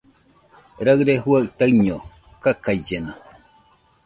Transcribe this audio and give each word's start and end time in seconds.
Rɨire 0.85 1.15
juaɨ 1.23 1.45
taiño 1.57 1.97
kakaillena 2.43 3.11